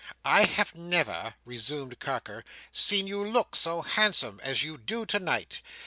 "I 0.25 0.45
have 0.45 0.73
never," 0.73 1.35
resumed 1.45 1.99
Carker, 1.99 2.43
"seen 2.71 3.05
you 3.05 3.23
look 3.23 3.55
so 3.55 3.83
handsome, 3.83 4.39
as 4.41 4.63
you 4.63 4.79
do 4.79 5.05
tonight. 5.05 5.61